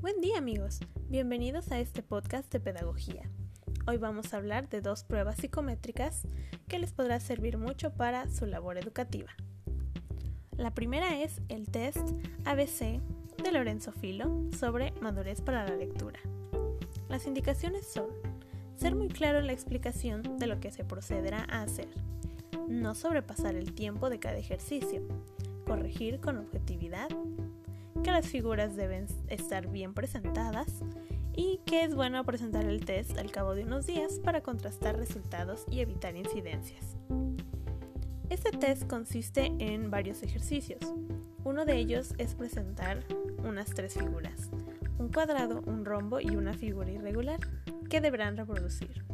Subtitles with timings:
[0.00, 0.78] Buen día amigos,
[1.08, 3.28] bienvenidos a este podcast de pedagogía.
[3.88, 6.22] Hoy vamos a hablar de dos pruebas psicométricas
[6.68, 9.30] que les podrá servir mucho para su labor educativa.
[10.56, 12.12] La primera es el test
[12.44, 13.00] ABC
[13.42, 16.20] de Lorenzo Filo sobre madurez para la lectura.
[17.08, 18.06] Las indicaciones son
[18.76, 21.88] ser muy claro en la explicación de lo que se procederá a hacer,
[22.68, 25.02] no sobrepasar el tiempo de cada ejercicio,
[25.66, 27.08] corregir con objetividad,
[28.02, 30.82] que las figuras deben estar bien presentadas
[31.34, 35.64] y que es bueno presentar el test al cabo de unos días para contrastar resultados
[35.70, 36.96] y evitar incidencias.
[38.28, 40.80] Este test consiste en varios ejercicios.
[41.44, 43.04] Uno de ellos es presentar
[43.44, 44.50] unas tres figuras,
[44.98, 47.40] un cuadrado, un rombo y una figura irregular,
[47.88, 49.04] que deberán reproducir.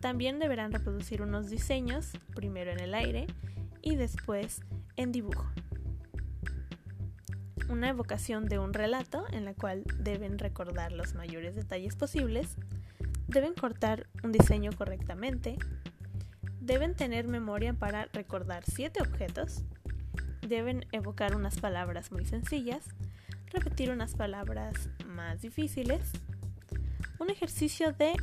[0.00, 3.26] También deberán reproducir unos diseños, primero en el aire
[3.82, 4.62] y después
[4.96, 5.44] en dibujo.
[7.68, 12.56] Una evocación de un relato en la cual deben recordar los mayores detalles posibles,
[13.26, 15.56] deben cortar un diseño correctamente,
[16.60, 19.64] deben tener memoria para recordar siete objetos,
[20.46, 22.84] deben evocar unas palabras muy sencillas,
[23.52, 26.00] repetir unas palabras más difíciles,
[27.18, 28.14] un ejercicio de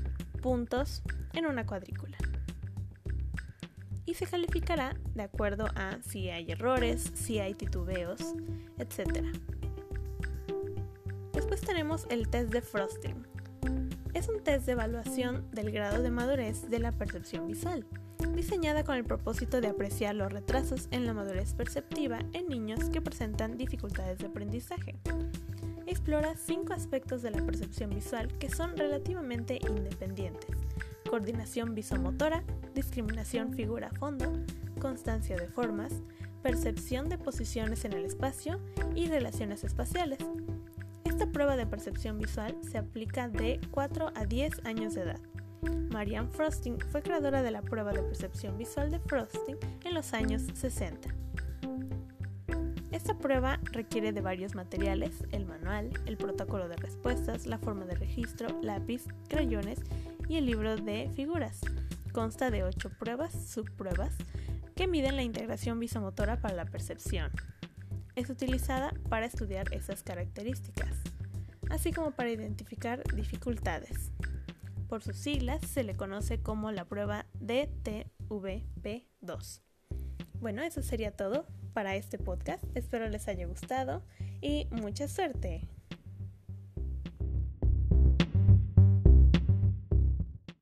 [0.41, 2.14] puntos en una cuadrícula.
[4.05, 8.21] Y se calificará de acuerdo a si hay errores, si hay titubeos,
[8.77, 9.25] etc.
[11.33, 13.25] Después tenemos el test de Frosting.
[14.13, 17.85] Es un test de evaluación del grado de madurez de la percepción visual,
[18.33, 23.01] diseñada con el propósito de apreciar los retrasos en la madurez perceptiva en niños que
[23.01, 24.95] presentan dificultades de aprendizaje
[25.87, 30.49] explora cinco aspectos de la percepción visual que son relativamente independientes.
[31.09, 32.43] Coordinación visomotora,
[32.75, 34.31] discriminación figura-fondo,
[34.79, 35.91] constancia de formas,
[36.43, 38.59] percepción de posiciones en el espacio
[38.93, 40.19] y relaciones espaciales.
[41.05, 45.19] Esta prueba de percepción visual se aplica de 4 a 10 años de edad.
[45.91, 50.43] Marianne Frosting fue creadora de la prueba de percepción visual de Frosting en los años
[50.53, 51.09] 60.
[52.91, 57.95] Esta prueba requiere de varios materiales, el manual, el protocolo de respuestas, la forma de
[57.95, 59.79] registro, lápiz, crayones
[60.29, 61.61] y el libro de figuras.
[62.15, 64.15] Consta de 8 pruebas, subpruebas,
[64.73, 67.29] que miden la integración visomotora para la percepción.
[68.15, 70.95] Es utilizada para estudiar esas características,
[71.69, 74.13] así como para identificar dificultades.
[74.87, 79.59] Por sus siglas se le conoce como la prueba DTVP2.
[80.39, 82.63] Bueno, eso sería todo para este podcast.
[82.77, 84.05] Espero les haya gustado
[84.39, 85.67] y mucha suerte.